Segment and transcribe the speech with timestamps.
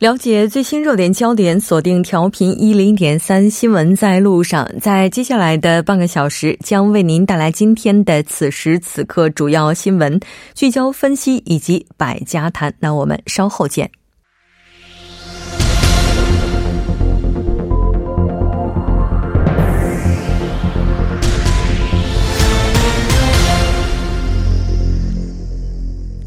[0.00, 4.66] 了解最新热点焦点，锁定调频一零点三新闻在路上。
[4.80, 10.18] 在接下来的半个小时，将为您带来今天的此时此刻主要新闻
[10.54, 12.72] 聚焦分析以及百家谈。
[12.78, 13.99] 那我们稍后见。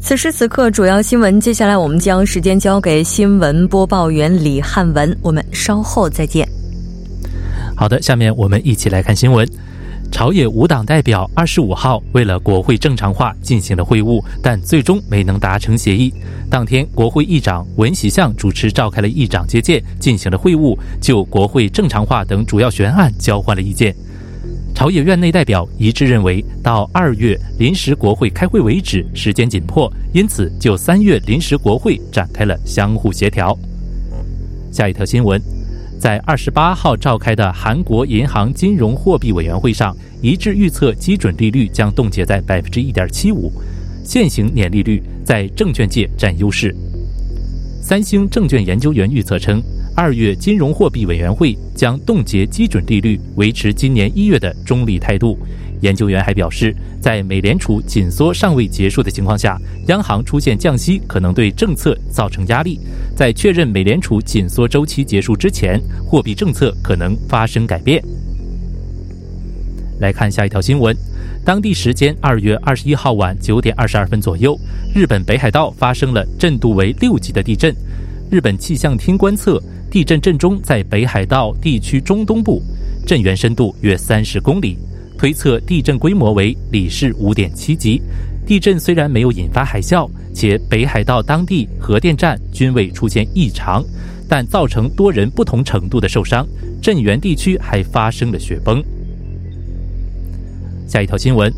[0.04, 1.40] 此时此刻，主要新闻。
[1.40, 5.16] 接下来，我们将时间交给新闻播报员李汉文。
[5.22, 6.46] 我们稍后再见。
[7.74, 9.48] 好的，下面我们一起来看新闻。
[10.12, 16.12] 朝野五党代表二十五号为了国会正常化进行了会晤，但最终没能达成协议。
[16.50, 23.96] 当天，国会议长文喜相主持召开了议长接见，进行了会晤，就国会正常化等主要悬案交换了意见。
[24.74, 33.56] 朝野院内代表一致认为，到二月临时国会开会为止，时间紧迫，因此就三月临时国会展开了相互协调。
[34.72, 35.40] 下一条新闻，
[35.96, 43.52] 在二十八号召开的韩国银行金融货币委员会上，一致预测基准利率将冻结在百分之一点七五，
[44.02, 46.74] 现行年利率在证券界占优势。
[47.80, 49.62] 三星证券研究员预测称。
[49.96, 55.38] 二月金融货币委员会将冻结基准利率，维持今年一月的中立态度。
[55.82, 62.80] 研究员还表示，在美联储紧缩尚未结束的情况下，央行出现降息可能对政策造成压力。
[63.14, 68.02] 在确认美联储紧缩周期结束之前，货币政策可能发生改变。
[70.00, 70.96] 来看下一条新闻：
[71.44, 74.58] 当地时间二月二十一号晚九点二十二分左右，
[74.92, 77.72] 日本北海道发生了震度为六级的地震。
[78.28, 79.62] 日本气象厅观测。
[79.94, 82.60] 地震震中在北海道地区中东部，
[83.06, 84.76] 震源深度约三十公里，
[85.16, 88.02] 推测地震规模为里氏五点七级。
[88.44, 93.84] 地震虽然没有引发海啸，且北海道当地核电站均未出现异常，
[94.28, 96.44] 但造成多人不同程度的受伤。
[96.82, 98.82] 震源地区还发生了雪崩。
[100.88, 101.54] 下一条新闻。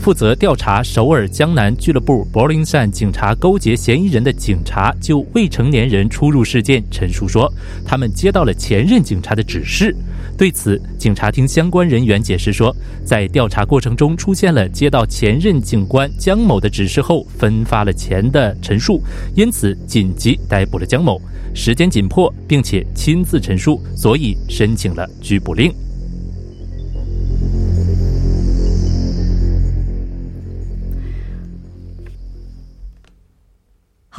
[0.00, 7.52] 负责调查首尔江南俱乐部柏林站警察勾结嫌疑人的警察就未成年人出入事件陈述说，
[7.84, 9.94] 他们接到了前任警察的指示。
[10.38, 12.74] 对此，警察厅相关人员解释说，
[13.04, 19.02] 在调查过程中出现了接到前任警官江某的指示后分发了钱的陈述，
[19.36, 21.20] 因此紧急逮捕了江某。
[21.54, 25.70] 时间紧迫，并且亲自陈述，所以申请了拘捕令。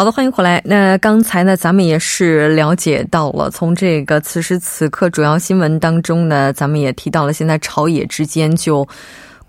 [0.01, 0.59] 好的，欢迎回来。
[0.66, 8.84] 那刚才呢，咱们也是了解到了，从这个此时此刻主要新闻当中呢，咱们也提到了，现在朝野之间就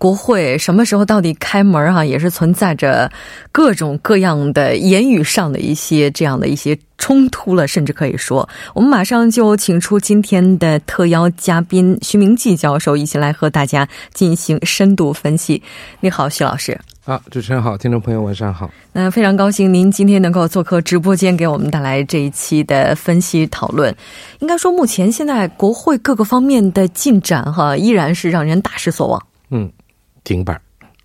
[0.03, 3.09] 国会什么时候到底开门哈，也是存在着
[3.53, 15.63] 各种各样的言语上的一些这样的一些冲突了，甚至可以说，我们马上就请出今天的特邀嘉宾徐明季教授，一起来和大家进行深度分析。
[16.01, 16.77] 你好，徐老师。
[17.05, 18.69] 啊，主持人好，听众朋友晚上好。
[18.91, 23.95] 那非常高兴您今天能够做客直播间，给我们带来这一期的分析讨论。
[24.39, 29.25] 应该说，目前现在国会各个方面的进展哈，依然是让人大失所望。
[29.49, 29.71] 嗯，
[30.23, 30.59] 停板。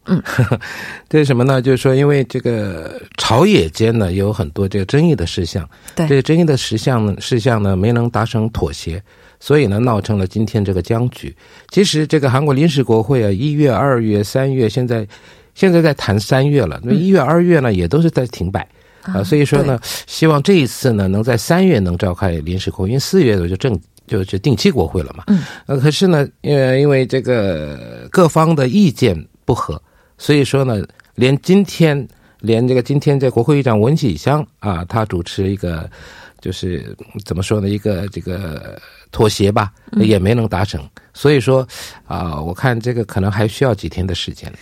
[0.06, 0.23] 嗯，
[1.09, 1.61] 这是什么呢？
[1.61, 9.03] 就是说，因为这个朝野间呢有很多这个争议的事项，对这个争议的事项呢事项呢没能达成妥协，
[9.39, 11.37] 所以呢闹成了今天这个僵局。
[11.71, 15.06] 其实这个韩国临时国会啊，一月、二月、三月，现在。
[15.55, 18.65] 现在在谈三月了，那一月、二月呢，也都是在停摆
[19.03, 19.25] 啊。
[19.25, 23.77] 所以说呢，希望这一次呢，能在三月能召开临时国会，因为四月我就正
[24.08, 25.22] 就是定期国会了嘛。
[25.28, 25.44] 嗯。
[25.66, 29.14] 呃，可是呢，因为，因为这个各方的意见
[29.44, 29.80] 不合，
[30.16, 30.82] 所以说呢，
[31.14, 32.08] 连今天，
[32.40, 35.88] 连这个今天这国会议长文启香啊，他主持一个，
[36.40, 38.81] 就是怎么说呢，一个这个
[39.12, 40.82] 妥协吧，也没能达成。
[41.14, 41.66] 所以说
[42.06, 44.52] 啊，我看这个可能还需要几天的时间。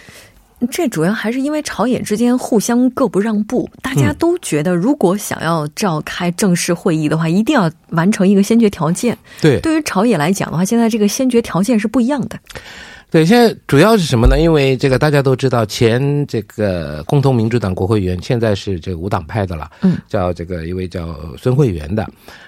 [0.70, 9.16] 这主要还是因为朝野之间互相各不让步，大家都觉得如果想要召开正式会议的话，一定要完成一个先决条件。
[9.40, 12.38] 对，对于朝野来讲的话，现在这个先决条件是不一样的。
[13.08, 14.38] 对，现在主要是什么呢？
[14.38, 22.04] 因为这个大家都知道，前这个共同民主党国会议员现在是这个无党派的了，嗯，叫这个一位叫孙慧媛的，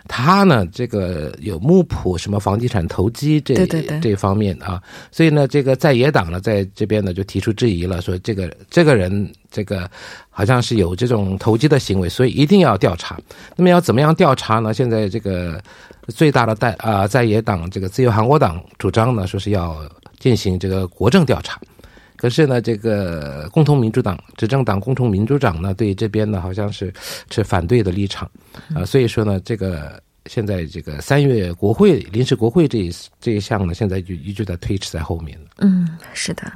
[0.08, 3.55] 他呢这个有木浦什么房地产投机这
[4.02, 4.82] 这方面啊，
[5.12, 9.88] 所以呢这个在野党呢在这边呢就提出质疑了，说这个这个人这个
[10.28, 13.16] 好像是有这种投机的行为，所以一定要调查。
[13.54, 14.75] 那么要怎么样调查呢？
[14.75, 15.62] 现在这个
[16.08, 19.78] 最大的在啊、在野党这个自由韩国党主张呢，说是要
[20.18, 21.60] 进行这个国政调查。
[22.16, 26.92] 可是呢，这个共同民主党执政党共同民主党呢，对这边呢好像是
[27.30, 28.28] 持反对的立场
[28.74, 35.38] 啊、所以说呢，这个现在这个三月国会临时国会这一这一项呢，现在就一直在推迟在后面。
[35.58, 36.52] 嗯，是的。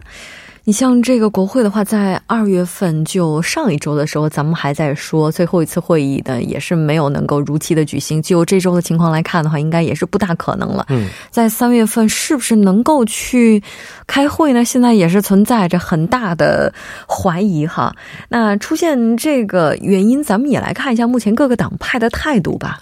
[0.65, 8.23] 你像这个国会的话，在二月份就上一周的时候，咱们还在说最后一次会议呢，也是没有能够如期的举行。
[8.23, 10.87] 就这周的情况来看的话，应该也是不大可能了。
[10.89, 13.61] 嗯，在三月份是不是能够去
[14.07, 14.65] 开会呢？
[14.65, 16.73] 现在也是存在着很大的
[17.09, 17.93] 怀疑哈。
[18.29, 22.79] 那出现这个原因，咱们也来看一下目前各个党派的态度吧。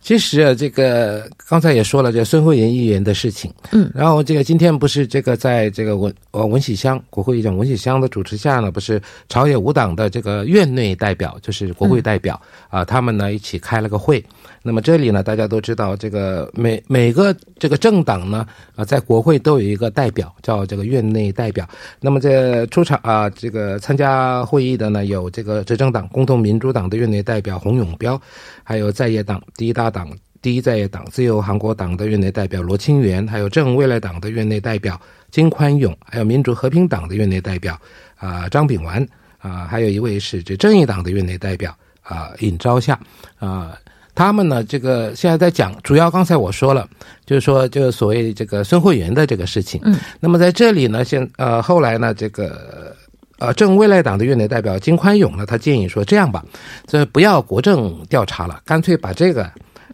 [0.00, 14.24] 其实啊，这个刚才也说了，这孙慧妍议员的事情，嗯，然后这个今天不是这个在这个文呃文喜香国会议长文喜香的主持下呢，不是朝野五党的这个院内代表，就是国会代表啊、他们呢一起开了个会。
[14.62, 18.46] 那么这里呢，大家都知道，这个每每个这个政党呢
[18.76, 21.66] 啊、在国会都有一个代表，叫这个院内代表。
[21.98, 28.20] 那么这出场啊、这个参加会议的呢，有这个执政党共同民主党的院内代表洪永标，
[28.62, 30.10] 还有在野党第一大党
[30.42, 37.80] 第一在野党自由韩国党的院内代表罗清源，还有正未来党的院内代表金宽永，还有民主和平党的院内代表
[38.16, 39.06] 啊、张炳完
[39.38, 43.00] 啊、还有一位是这正义党的院内代表啊、尹昭夏
[43.38, 43.74] 啊。
[44.14, 46.88] 他们呢，这个现在在讲，主要刚才我说了，
[47.24, 49.80] 就是说，就是所谓这个孙慧媛的这个事情。
[49.84, 52.94] 嗯，那么在这里呢，现呃后来呢，这个
[53.38, 56.44] 呃正未来党的院内代表金宽永呢，他建议说这样吧，
[56.86, 59.50] 这不要国政调查了，干脆把这个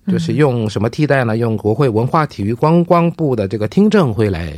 [0.08, 1.36] 就是用什么替代呢？
[1.36, 4.52] 用国会文化体育观光部的这个听证会来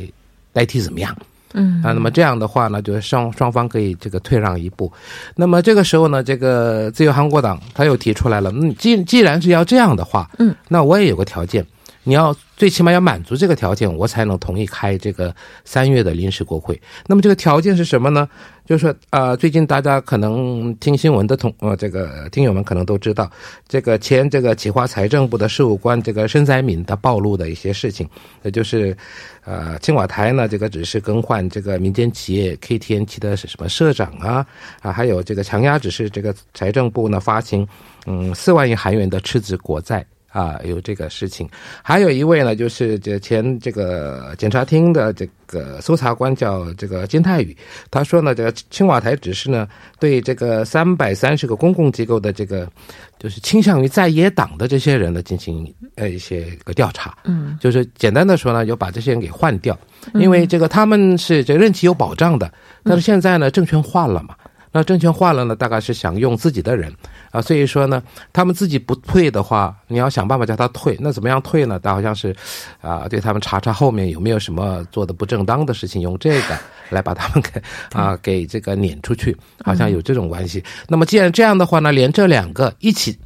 [0.53, 1.15] 代替，怎么样？
[1.53, 1.81] 嗯。
[1.83, 4.91] 啊，那么这样的话呢，就是双双方可以这个退让一步。
[5.35, 11.65] 那么这个时候呢，这个自由韩国党他又提出来了，嗯，既既然是要这样的话，嗯，那我也有个条件，
[12.09, 15.33] 你要最起码要满足这个条件，我才能同意开这个
[15.63, 16.81] 三月的临时国会。
[17.05, 18.27] 那么这个条件是什么呢？
[18.65, 23.29] 就是说，呃，最近大家可能听新闻的同呃这个听友们可能都知道，
[23.67, 28.09] 这个前这个企划财政部的事务官这个申载敏他暴露的一些事情，
[28.41, 28.97] 也就是，
[29.45, 34.43] 呃，青瓦台呢这个只是更换这个民间企业 KTN 的什么社长啊
[34.81, 37.67] 啊，还有这个强压只是这个财政部呢发行
[38.07, 40.03] 嗯四万亿韩元的赤字国债。
[40.31, 41.49] 啊，有这个事情，
[41.81, 47.55] 还有一位呢，就是这前这个检察厅的这个搜查官叫这个金泰宇，
[47.89, 49.67] 他说呢，这个青瓦台只是呢
[49.99, 52.69] 对这个三百三十个公共机构的这个
[53.17, 59.77] 就是倾向于在野党的这些人呢进行呃一些个调查，嗯，就是简单的说呢，要把这些人给换掉，
[60.13, 62.51] 因为这个他们是这个任期有保障的，
[62.83, 64.35] 但是现在呢政权换了嘛。
[64.71, 66.93] 那政权换了呢，大概是想用自己的人
[67.31, 68.01] 啊，所以说呢，
[68.33, 70.97] 他们自己不退的话，你要想办法叫他退。
[70.99, 71.79] 那怎么样退呢？
[71.81, 72.35] 他好像是，
[72.81, 76.57] 啊，对他们查查后面有没有什么做的不正当的事情，用这个
[76.89, 77.61] 来把他们给
[77.91, 80.63] 啊给这个撵出去，好像有这种关系。
[80.87, 83.17] 那么既然这样的话呢，连这两个一起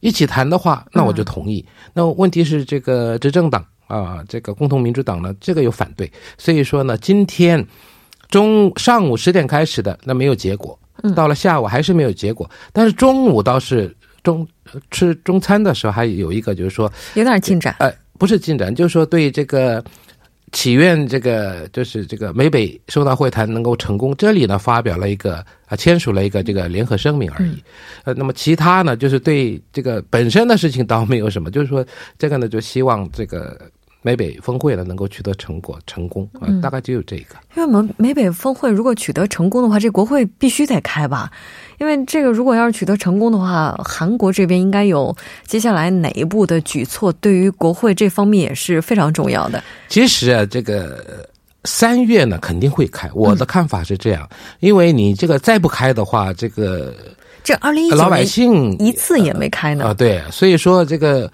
[0.00, 1.64] 一起谈的话，那我就同意。
[1.92, 7.66] 那问题是这个执政党啊，这个共同民主党呢，这个有反对，所以说呢，今天。
[8.30, 10.78] 中上午十点开始的，那没有结果。
[11.14, 14.46] 到了下午还是没有结果，但是中午倒是中
[14.90, 17.74] 吃中餐的时候还有一个，就是说，有点进展。
[17.78, 19.82] 呃，不是进展，就是说对这个
[20.52, 27.62] 祈愿这个就是这个美北首脑会谈能够成功，这里呢发表了一个啊签署了一个这个联合声明而已。
[28.04, 31.84] 呃，那么其他呢，就是对这个本身的事情倒没有什么，就是说
[32.18, 33.60] 这个呢就希望这个。
[34.02, 37.36] 美北峰会呢能够取得成果成功啊、呃，大概只有这个。
[37.56, 41.30] 因为我们美北峰会如果取得成功的话，这国会必须得开吧？
[41.78, 45.14] 因为这个如果要是取得成功的话，韩国这边应该有
[45.46, 49.62] 接下来哪一步的举措，对于国会这方面也是非常重要的。
[49.88, 51.28] 其实啊，这个
[51.64, 56.94] 三月呢肯定会开，我的看法是这样，嗯、因为你这个再不开的话，这个。
[57.44, 61.30] 这二零一九老百姓一次也没开呢啊，对，所以说这个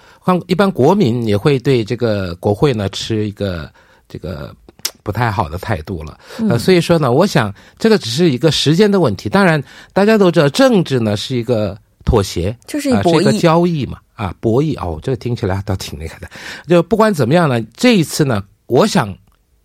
[0.46, 3.70] 一般国民也会对这个国会呢持一个
[4.08, 4.54] 这个
[5.02, 9.28] 不太好的态度了，呃，所以说呢，我想这个只是一个时间的问题。
[9.28, 9.62] 当然，
[9.92, 16.28] 大家都知道政治呢是一个妥协，就是一个交易嘛，啊，博弈哦，这个听起来倒挺那个的。
[16.66, 19.14] 就不管怎么样呢，这一次呢，我想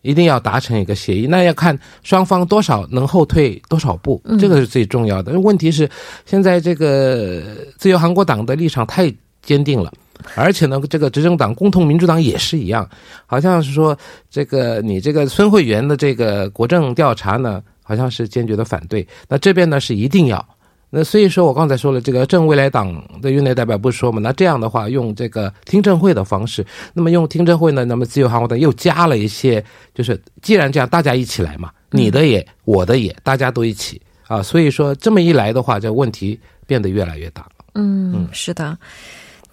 [0.03, 5.39] 一定要达成一个协议，那要看双方多少能后退多少步，这个是最重要的。
[5.39, 5.89] 问题是
[6.25, 7.41] 现在这个
[7.77, 9.91] 自由韩国党的立场太坚定了，
[10.35, 12.87] 而且呢，这个执政党共同民主党也是一样，
[13.25, 13.97] 好像是说
[14.29, 19.07] 这个你这个孙慧媛的这个国政调查呢，好像是坚决的反对。
[19.27, 20.45] 那这边呢是一定要。
[20.95, 24.19] 那所以说我刚才说了，这个正未来党的院内代表不是说嘛？
[24.21, 34.43] 那这样的话，用这个听证会的方式，那么用听证会呢，那么自由韩国党又加了一些，就是既然这样，大家一起来嘛，你的也，我的也，大家都一起啊。
[34.43, 37.49] 所以说这么一来的话，这问题变得越来越大了。
[37.73, 38.77] 嗯，是的。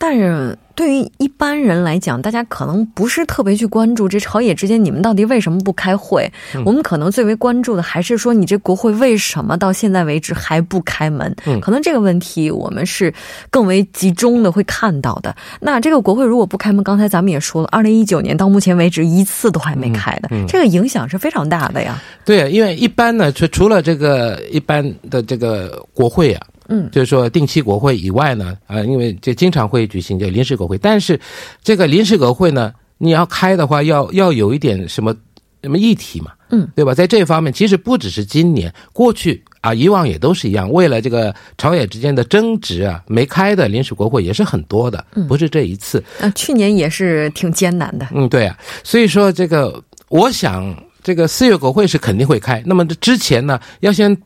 [0.01, 6.27] 但是对于一般人来讲，大家可能不是特别去关注这朝野之间你们到底为什么不开会。
[6.65, 11.37] 我们可能最为关注的还是说，你这国会为什么到现在为止还不开门？
[11.61, 13.13] 可能这个问题我们是
[13.51, 15.37] 更为集中的会看到的。
[15.61, 22.03] 那这个国会如果不开门，刚才咱们也说了，二零一九年到目前为止一次都还没开的，这个影响是非常大的呀。
[22.25, 26.47] 对，因为一般呢，除除了这个一般的这个国会啊。
[26.71, 31.21] 嗯，就是说定期国会以外呢，啊，因为这经常会举行这临时国会，但是
[31.63, 35.15] 这个临时国会呢，你要开的话，要要有一点什么
[35.63, 36.95] 什么议题嘛，嗯，对吧？
[36.95, 46.03] 在这方面，其实不只是今年，过去啊，以往也都是一样，为了这个朝野之间的争执啊，没开的临时国会也是很多的，不是这一次。
[46.21, 48.09] 啊，去年也是挺艰难的。
[48.15, 54.17] 嗯，对啊，所以说这个，我想这个四月国会是肯定会开，那么这之前呢，要先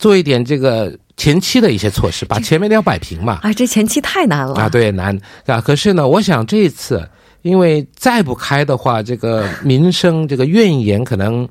[0.00, 0.92] 做一点这个。
[1.16, 3.40] 前期的一些措施，把前面的要摆平嘛。
[3.42, 4.70] 啊，这前期太难了啊！
[4.70, 5.14] 对，难
[5.44, 5.60] 啊。
[5.60, 7.06] 可是呢，我想这一次，
[7.42, 11.46] 因为再不开的话，这个民生这个怨言可能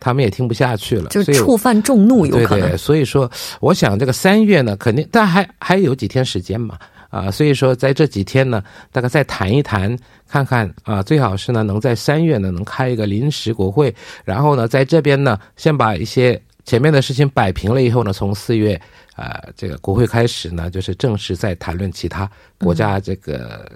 [0.00, 2.62] 他们也听不下去了，就触犯众怒有可能。
[2.62, 3.30] 对对，所以说，
[3.60, 6.76] 我想这个三月呢，肯定，但还还有几天时间嘛
[7.08, 7.30] 啊。
[7.30, 9.96] 所以说，在这几天呢，大概再谈一谈，
[10.28, 13.94] 看看啊，最好是呢，能在三月呢，能开一个临时国会，
[14.24, 18.80] 然后呢，在这边呢，先把一些前面的事情摆平了以后呢，从四月。
[19.14, 22.28] 呃，这个国会开始呢，就是正式在谈论其他
[22.58, 23.70] 国家这个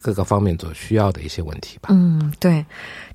[0.00, 1.90] 各个方面所需要的一些问题吧。
[1.92, 2.64] 嗯，对，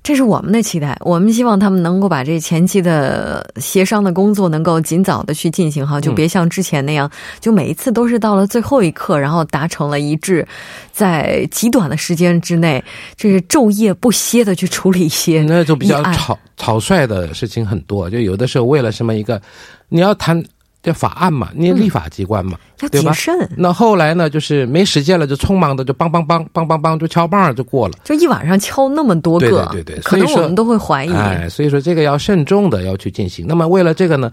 [0.02, 0.96] 这是我们的期待。
[1.00, 10.46] 我们希望他们能够把这前期的协商的工作能够尽早的去进行哈，就别像之前那样，就每一次都是到了最后一刻，然后达成了一致，
[10.92, 12.82] 在极短的时间之内，
[13.16, 19.42] 就是昼夜不歇的去处理一些那就比较草草率的事情很多，就有的时候为了什么一个
[19.88, 20.42] 你要谈。
[20.86, 23.12] 这法案嘛，你立法机关嘛，对吧？
[23.56, 31.12] 那后来呢，就是没时间了，就匆忙的就梆梆梆梆梆梆就敲棒就过了，就一晚上敲那么多个，对对对，可能我们都会怀疑。
[31.12, 33.44] 哎，所以说这个要慎重的要去进行。
[33.48, 34.30] 那么为了这个呢，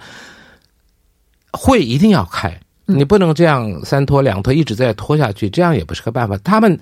[1.54, 2.56] 会一定要开，
[2.86, 6.38] 你不能这样三拖两拖，一直在拖下去，这样也不是个办法。
[6.44, 6.80] 他们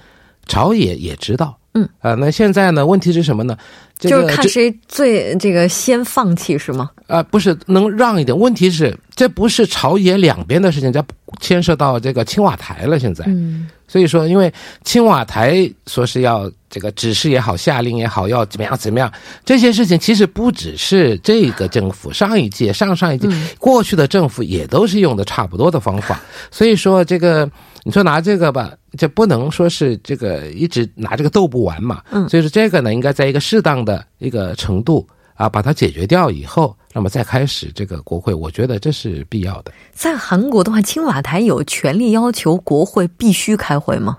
[0.47, 1.57] 朝野也知道。
[1.73, 2.85] 嗯啊，那现在呢？
[2.85, 3.57] 问题是什么呢？
[3.97, 6.91] 就是看谁最这个先放弃是吗？
[7.07, 8.37] 啊，不是能让一点。
[8.37, 11.05] 问题是这不是朝野两边的事情，这
[11.39, 12.97] 牵涉到这个青瓦台了。
[12.97, 14.51] 现在，嗯，所以说，因为
[14.83, 19.13] 青瓦台说是要这个指示也好，下令也好，要怎么样怎么样，
[19.45, 23.27] 这些事情其实不只是这个政府，上一届、上上一届、
[23.59, 26.19] 过去的政府也都是用的差不多的方法。
[26.49, 27.47] 所以说这个。
[27.83, 32.03] 你说拿这个吧，这不能说是这个一直拿这个斗不完嘛。
[32.11, 39.71] 嗯，所以说这个呢，应该在一个适当的一个程度啊，把它解决掉以后，那么再开始这个国会，我觉得这是必要的。
[39.93, 44.17] 在韩国的话，青瓦台有权利要求国会必须开会吗？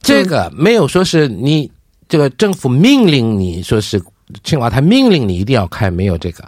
[0.00, 1.70] 这个没有说是你
[2.08, 4.02] 这个政府命令你说是
[4.44, 6.44] 青瓦台命令你一定要开，没有这个。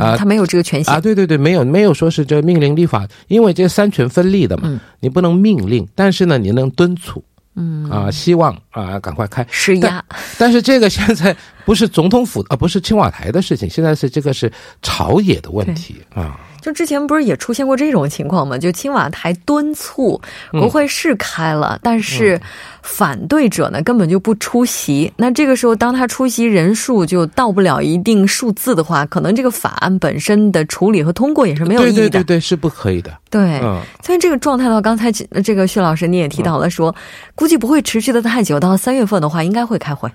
[0.00, 1.00] 啊，他没有这个权限啊！
[1.00, 7.22] 对对对，没有没有说是这命令立法，因为这三权分立的嘛，你不能命令，但是呢，你能敦促，
[7.56, 10.04] 嗯啊，希望啊赶快开施压。
[10.38, 11.34] 但是这个现在
[11.64, 16.38] 不是总统府啊，不是青瓦台的事情，现在是这个是朝野的问题啊。
[16.66, 18.58] 就之前不是也出现过这种情况吗？
[18.58, 20.20] 就青瓦台敦促
[20.50, 22.40] 国会是开了，但是
[22.82, 25.12] 反对者呢根本就不出席。
[25.16, 31.94] 那这个时候，当他出席人数就到不了一定数字的话，可能这个法案本身的处理和通过也是没有意义的。
[31.94, 33.16] 对对对，是不可以的。
[33.30, 33.60] 对，
[34.02, 36.92] 所以这个状态的话，刚才这个薛老师你也提到了，说
[37.36, 40.10] 估计不会持续的太久，到三月份的话应该会开会。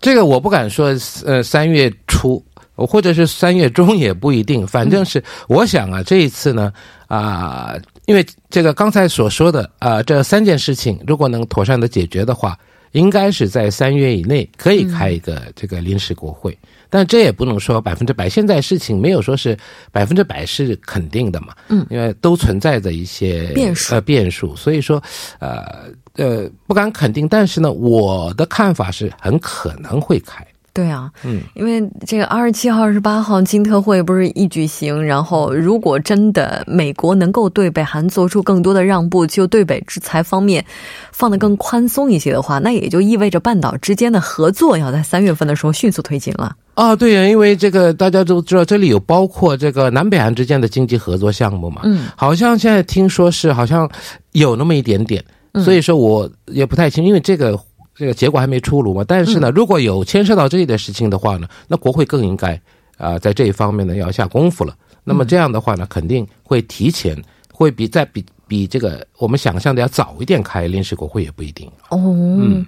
[0.00, 0.94] 这个我不敢说，
[1.26, 2.40] 呃，三月初。
[2.86, 6.72] 或者是三月中也不一定，反正是我想啊，这一次呢，
[7.06, 7.74] 啊，
[8.06, 12.58] 因为这个刚才所说的啊，这三件事情如果能妥善的解决的话，
[12.92, 16.56] 应该是在三月以内可以开一个这个临时国会，
[16.88, 18.28] 但这也不能说百分之百。
[18.28, 19.56] 现在事情没有说是
[19.92, 25.02] 百分之百是肯定的嘛，嗯，因为都存在着一些变数，呃，变数，所以说，
[25.38, 30.46] 呃呃，不敢肯定，但是呢，我的看法是很可能会开。
[30.78, 40.64] 对啊，嗯，因为这个二十七号、二十八号金特会不是一举行，然后如果真的美国能够对北韩做出更多的让步，就对北制裁方面
[41.10, 46.54] 放得更宽松一些的话，那也就意味着半岛之间的合作要在三月份的时候迅速推进了。
[46.74, 53.90] 啊，对呀，因为这个大家都知道，这里有包括这个南北韩之间的经济合作项目嘛，嗯，好像现在听说是好像
[54.30, 55.24] 有那么一点点，
[55.64, 57.58] 所以说我也不太清，因为这个
[57.98, 59.04] 这个结果还没出炉嘛。
[59.06, 62.58] 但是呢，如果有牵涉到这一的事情的话呢，那国会更应该
[62.96, 64.74] 啊、在这一方面呢要下功夫了。
[65.04, 67.16] 那么这样的话呢，肯定会提前，
[67.52, 71.70] 会比在比比这个我们想象的要早一点开临时国会也不一定。
[71.90, 72.64] 哦，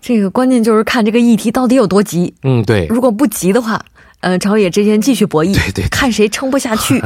[0.00, 2.32] 这个关键就是看这个议题到底有多急。
[2.42, 3.84] 嗯，对，如果不急的话，
[4.20, 7.02] 呃，朝野之间继续博弈，对对对看谁撑不下去。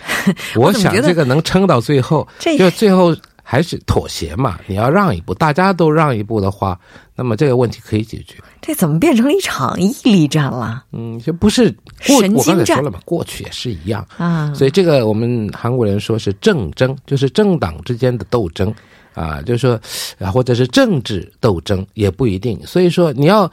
[0.56, 3.14] 我想这个能撑到最后，这就最后
[3.50, 4.58] 还是妥协嘛。
[4.66, 6.78] 你要让一步，大家都让一步的话，
[7.16, 8.34] 那么这个问题可以解决。
[8.60, 11.70] 这怎么变成了一场毅力战了嗯，就不是
[12.06, 14.06] 过神经我刚才战说了嘛，过去也是一样。
[14.18, 14.52] 啊？
[14.54, 18.70] 所以这个我们韩国人说是政争，就是政党之间的斗争
[19.14, 19.80] 啊，就是说
[20.18, 22.60] 啊，或者是政治斗争也不一定。
[22.66, 23.50] 所以说你要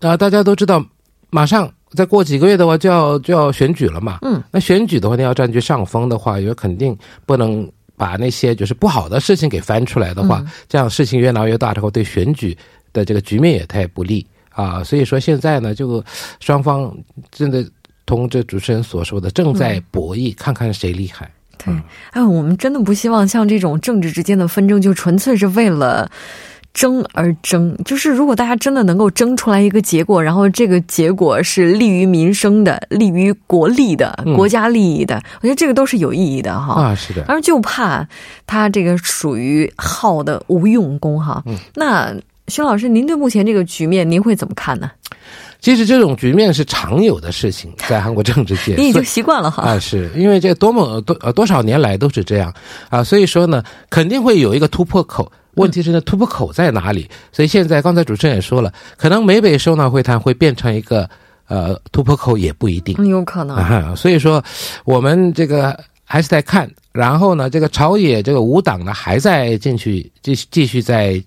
[0.00, 0.82] 啊，大家都知道，
[1.28, 4.20] 马上再过几个月的话就要就要选举了嘛。
[4.22, 6.96] 嗯，那选举的话，你要占据上风的话，也肯定
[7.26, 12.56] 不能把那些就是不好的事情给翻出来的话，这样事情越闹越大之后，对选举
[12.92, 14.82] 的这个局面也太不利啊。
[14.82, 16.02] 所以说现在呢，就
[16.40, 16.96] 双方
[17.30, 17.64] 真的
[18.06, 21.30] 同这主持人所说的，正在博弈，看看谁厉害。
[21.64, 21.72] 对，
[22.10, 26.10] 哎，我们真的不希望像这种政治之间的纷争，就纯粹是为了
[26.74, 27.74] 争而争。
[27.84, 36.82] 就是如果大家真的能够争出来一个结果，然后这个结果是利于民生的、利于国力的、嗯国家利益的，我觉得这个都是有意义的哈。
[36.82, 38.06] 啊，是的，而就怕
[38.46, 41.42] 他这个属于耗的无用功哈。
[41.46, 42.14] 嗯那
[42.48, 44.90] 徐老师，您对目前这个局面，您会怎么看呢？
[45.60, 48.74] 其实这种局面是常有的事情，在韩国政治界。
[48.76, 49.62] 你已经习惯了哈。
[49.62, 52.52] 啊，是因为这多么多呃多少年来都是这样
[52.90, 55.30] 啊，所以说呢，肯定会有一个突破口。
[55.56, 57.08] 问题是呢，突破口在哪里？
[57.32, 61.08] 所以现在刚才主持人也说了，可能美北首脑会谈会变成一个
[61.48, 62.94] 呃突破口，也不一定。
[62.98, 63.56] 嗯有可能。
[63.56, 64.42] 啊，所以说
[64.84, 71.22] 我们这个还是在看，然后呢，这个朝野这个五党呢还在进去继续继续在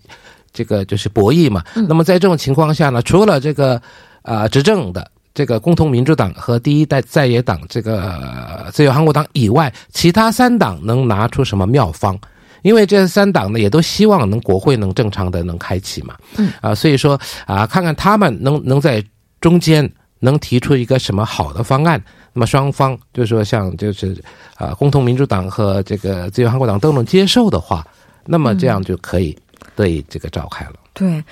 [0.52, 1.63] 这个就是博弈嘛。
[1.74, 3.82] 那么在这种情况下呢，除了这个
[4.22, 5.10] 啊、执政的。
[5.38, 12.20] 这个共同民主党和第一代在野党这个、呃自由韩国党以外，其他三党能拿出什么妙方？
[12.62, 16.15] 因为这三党呢，也都希望能国会能正常的能开启嘛。
[16.38, 19.04] 嗯啊，所以说啊，看看他们能能在
[19.39, 19.89] 中间
[20.20, 22.02] 能提出一个什么好的方案。
[22.34, 24.15] 那么双方就是说，像就是
[24.56, 27.86] 啊，共同民主党和这个自由韩国党都能接受的话，
[28.26, 29.36] 那么这样就可以
[29.76, 30.74] 对这个召开了。
[30.93, 31.24] 对，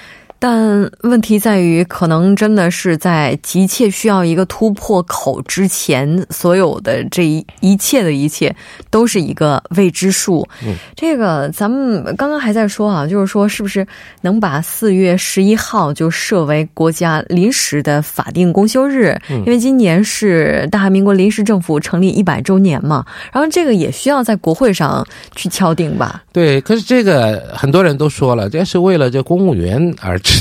[0.48, 8.56] 但问题在于，可能真的是在急切需要一个突破口之前，所有的这一一切的一切
[8.92, 10.48] 都是一个未知数。
[10.64, 13.88] 嗯，这个咱们刚刚还在说啊，就是说是不是
[14.22, 19.20] 能把四月十一号就设为国家临时的法定公休日？
[19.32, 23.04] 嗯因为今年是大韩民国临时政府成立一百周年嘛，
[23.34, 25.04] 然后这个也需要在国会上
[25.36, 26.24] 去敲定吧？
[26.32, 30.35] 对，可是这个很多人都说了，这是为了这公务员而制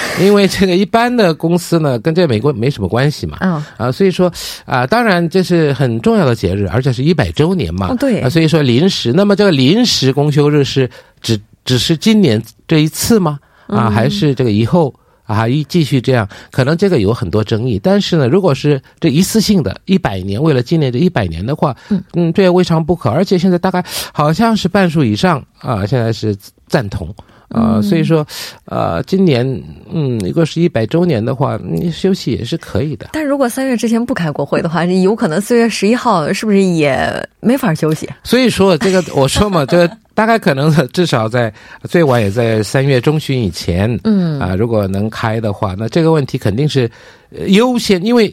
[0.20, 3.38] 因为这个一般的公司呢，跟这美国没什么关系嘛。
[3.40, 4.32] 嗯，啊，所以说
[4.64, 7.88] 啊，当然这是很重要的节日，而且是一百周年嘛。
[7.88, 13.38] 哦对啊，所以说临时，那么这个临时公休日是只只是今年这一次吗？
[13.66, 14.92] 啊，还是这个以后
[15.24, 16.28] 啊一继续这样？
[16.50, 17.78] 可能这个有很多争议。
[17.82, 21.76] 但是呢，如果是这一次性的，一百年为了纪念这一百年的话，
[22.14, 23.08] 嗯这也未尝不可。
[23.10, 27.14] 而且现在大概好像是半数以上啊，现在是赞同。
[27.50, 28.24] 啊、所以说，
[28.66, 29.44] 呃，今年，
[29.92, 33.08] 嗯，如果是一百周年的话，你休息也是可以的。
[33.12, 38.08] 但如果三月之前不开国会的话，有可能四月十一号是不是也没法休息？
[38.22, 41.52] 所以说，这个我说嘛，这个大概可能至少在
[41.88, 46.88] 最晚也在三月中旬以前，嗯啊，如果能开的话，那这个问题肯定是
[47.36, 48.32] 呃优先，因为。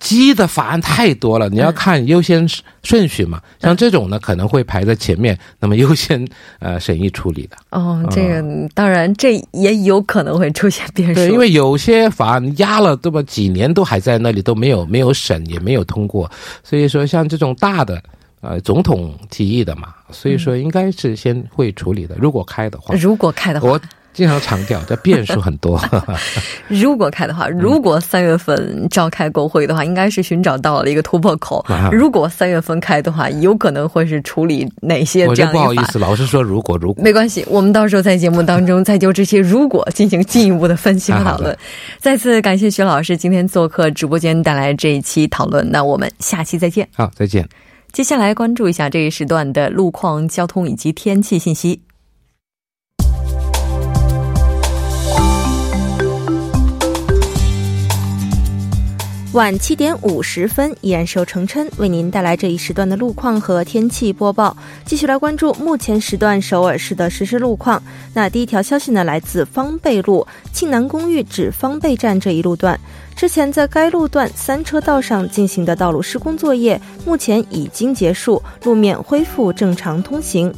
[0.00, 2.48] 鸡的法案太多了，你要看优先
[2.82, 3.40] 顺序嘛。
[3.60, 6.26] 像这种呢，可能会排在前面，那么优先
[6.58, 7.56] 呃审议处理的。
[7.70, 8.42] 哦，这个
[8.74, 11.14] 当然这也有可能会出现变数。
[11.16, 16.28] 对，因为有些法案压了这么几年都还在那里，都没有没有审，也没有通过。
[16.64, 18.02] 所以说，像这种大的
[18.40, 22.16] 呃总统提议的嘛，所以说应该是先会处理的。
[22.18, 23.80] 如果开的话，如果开的话，我
[24.12, 25.80] 经常强调，这变数很多。
[26.68, 31.64] 如果开的话，如果三月份召开国会的话，应该是寻找到了一个突破口。
[31.92, 35.58] 如果三月份开的话，有可能会是处理哪些这样的？
[35.58, 41.56] 不好意思，老是说如果如果没关系，我们到时候在节目当中 再就这些如果进行进一步的分析和讨论。
[41.98, 45.70] 再次感谢徐老师今天做客直播间带来这一期讨论。
[45.70, 46.86] 那我们下期再见。
[46.94, 47.48] 好，再见。
[47.92, 51.80] 接下来关注一下这一时段的路况、交通以及天气信息。
[59.32, 64.56] 晚七点五十分，依然受成琛为您带来这一时段的路况和天气播报。
[64.84, 67.80] 继续来关注目前时段首尔市的实时路况。
[68.12, 72.76] 那第一条消息呢，来自方贝路庆南公寓至方贝站这一路段，
[73.14, 80.52] 之前在该路段三车道上进行的道路施工作业，目前已经结束，路面恢复正常通行。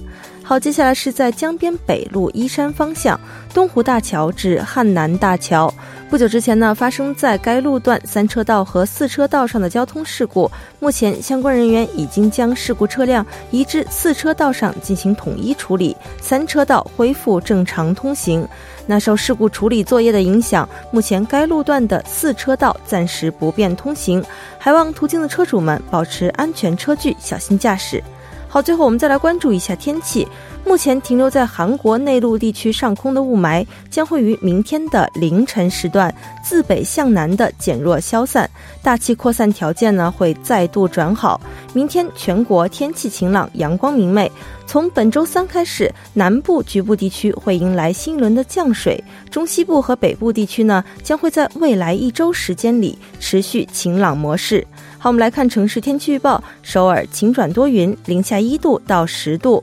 [0.53, 3.19] 好，接下来是在江边北路依山方向
[3.55, 5.73] 东湖大桥至汉南大桥。
[6.11, 18.47] 不久之前呢，发生在该路段三车道和四车道上的交通事故，目前相关人员已经将事故车辆移至四车道上进行统一处理，三车道恢复正常通行。
[18.87, 24.23] 那受事故处理作业的影响，目前该路段的四车道暂时不便通行，
[24.59, 28.05] 还望途经的车主们保持安全车距，小心驾驶。
[28.53, 30.29] 好，最后我们再来关注一下天气。
[30.62, 38.49] 目前停留在韩国内陆地区上空的雾霾将会于明天的凌晨时段自北向南的减弱消散，
[38.83, 41.41] 大气扩散条件呢会再度转好。
[41.73, 44.31] 明天全国天气晴朗，阳光明媚。
[44.67, 54.67] 从本周三开始，南部局部地区会迎来新一轮的降水，中西部和北部地区呢将会在未来一周时间里持续晴朗模式。
[55.03, 59.61] 好，我们来看城市天气预报：首尔晴转多云，零下一度到十度。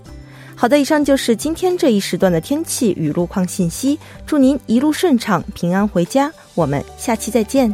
[0.54, 3.97] 好的，以上就是今天这一时段的天气与路况信息。
[4.25, 6.30] 祝您一路顺畅，平安回家。
[6.56, 7.73] 我们下期再见。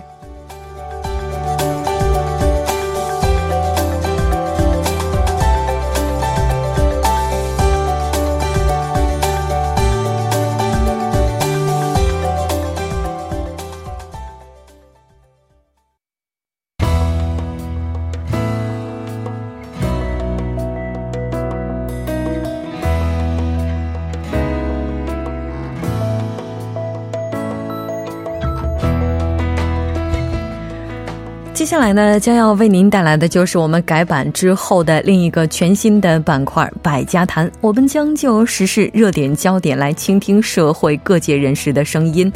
[31.65, 37.51] 接下来呢，将要为您带来的就是我们改版之后的另一个全新的板块——百家谈。
[37.59, 42.31] 我们将就时事热点焦点来倾听社会各界人士的声音。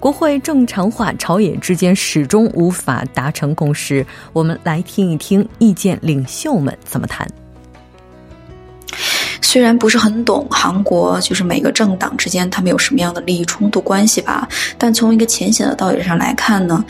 [0.00, 4.04] 国会正常化，朝野之间始终无法达成共识。
[4.32, 7.24] 我们来听一听意见领袖们怎么谈。
[9.52, 16.82] 虽然不是很懂韩国，就是每个政党之间他们有什么样的利益冲突关系吧，但从一个浅显的道理上来看呢，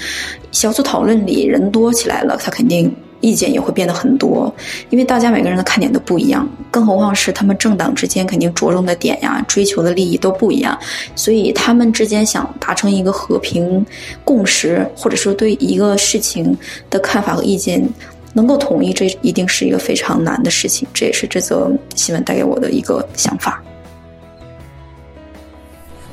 [0.52, 4.54] 小组讨论里人多起来了，他肯定意见也会变得很多，
[4.90, 10.78] 因为大家每个人的看点都不一样，更何况是他们政党之间肯定着重的点呀、追求的利益都不一样，
[11.16, 13.84] 所以他们之间想达成一个和平
[14.24, 16.56] 共识，或者说对一个事情
[16.88, 17.84] 的看法和意见。
[18.32, 20.88] 能够统一，这一定是一个非常难的事情。
[20.94, 23.62] 这也是这则新闻带给我的一个想法。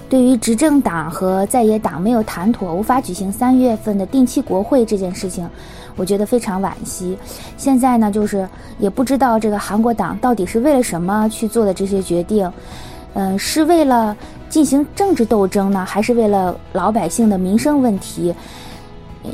[0.10, 5.48] 对于执政党和在野党没有谈妥，无法举行三月份的定期国会这件事情，
[5.96, 7.16] 我觉得非常惋惜。
[7.58, 12.52] 现在呢，就是也不知道这个韩国党到底是为了什么去做的这些决定，
[13.14, 14.18] 嗯，是为了
[14.50, 18.34] 进行政治斗争呢，还是为了老百姓的民生问题？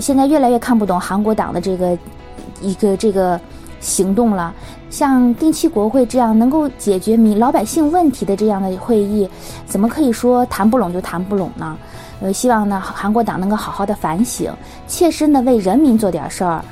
[0.01, 1.97] 现在越来越看不懂韩国党的这个。
[2.65, 3.39] 一个这个
[3.79, 4.53] 行动了，
[4.89, 9.29] 像定期国会这样能够解决民老百姓问题的这样的会议，
[9.65, 11.77] 怎么可以说谈不拢就谈不拢呢？
[12.21, 14.51] 呃，希望呢韩国党能够好好的反省，
[14.87, 16.63] 切身的为人民做点事儿，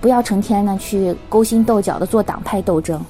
[0.00, 3.00] 不要成天呢去勾心斗角的做党派斗争。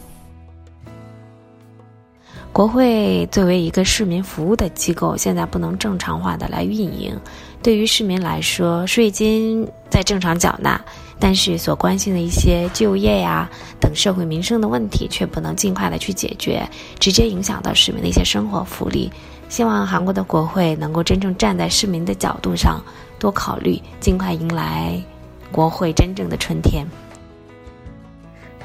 [2.53, 7.17] 国会作为一个市民服务的机构，现在不能正常化的来运营，
[7.63, 10.81] 对于市民来说，税金在正常缴纳。
[11.21, 13.49] 但是所关心的一些就业呀
[13.81, 19.11] 等社会民生的问题，却不能尽快的去解决，直接影响到市民的一些生活福利。
[19.49, 22.81] 希望韩国的国会能够真正站在市民的角度上
[23.19, 25.03] 多考虑，尽快迎来
[25.51, 26.87] 国会真正的春天。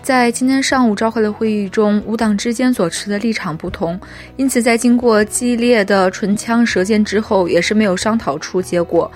[0.04, 3.98] 在今天上午召开的会议中，五党之间所持的立场不同，
[4.36, 9.10] 因此在经过激烈的唇枪舌剑之后，也是没有商讨出结果。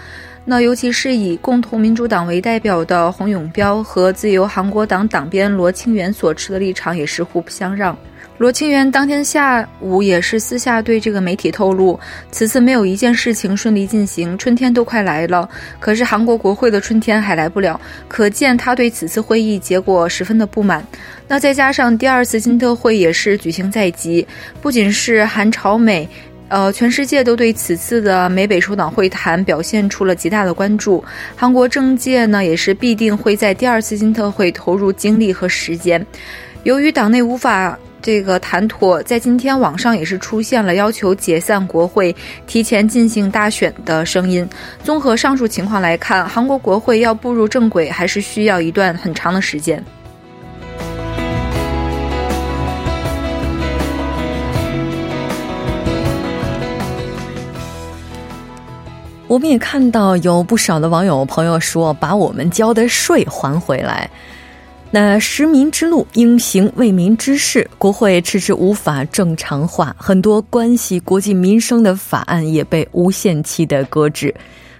[0.45, 7.97] 那尤其是以共同民主党为代表的洪永标和自由韩国党党鞭罗清源所持的立场也是互不相让。
[8.38, 12.00] 罗清源当天下午也是私下对这个媒体透露，
[12.32, 20.86] 此次没有一件事情顺利进行，春天都快来了，可是韩国国会的春天还来不了，可见他对此次会议结果十分的不满。
[21.28, 24.28] 那再加上第二次金特会也是举行在即，
[24.62, 26.08] 不仅是韩朝美，
[26.50, 31.04] 呃，全世界都对此次的美北首脑会谈表现出了极大的关注。
[31.36, 36.06] 韩国政界呢，也是必定会在第二次金特会投入精力和时间。
[36.62, 37.76] 由于党内无法。
[38.08, 42.15] 这个谈妥，在今天网上也是出现了要求解散国会、
[42.46, 44.48] 提前进行大选的声音。
[44.82, 49.84] 综合上述情况来看，韩国国会要步入正轨，还是需要一段很长的时间。
[59.28, 64.10] 我们也看到有不少的网友朋友说：“把我们交的税还回来。”
[64.89, 74.34] 那实民之路应行为民之事，国会迟迟无法正常化，很多关系国计民生的法案也被无限期的搁置。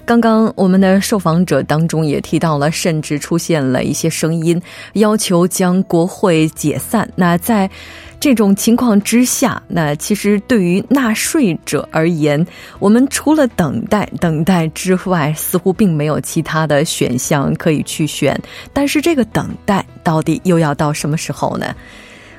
[0.08, 4.60] 刚刚我们的受访者当中也提到了，甚至出现了一些声音
[4.94, 7.12] 要求将国会解散。
[7.14, 7.70] 那在
[8.18, 12.48] 这种情况之下，那其实对于纳税者而言，
[12.80, 18.40] 我们除了等待、等待之外，似乎并没有其他的选项可以去选。
[18.72, 21.76] 但是这个等待到底又要到什么时候呢？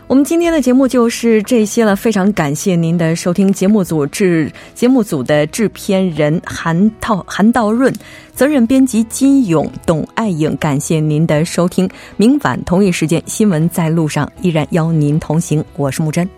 [0.09, 3.53] 我们今天的节目就是这些了，非常感谢您的收听。
[3.53, 7.93] 节目组制节目组的制片人韩道韩道润，
[8.33, 11.87] 责任编辑金勇、董爱颖，感谢您的收听。
[12.17, 15.63] 明晚同一时间，新闻在路上依然邀您同行。
[15.77, 16.38] 我是木真。